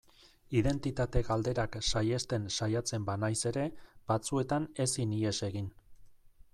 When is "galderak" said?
1.27-1.77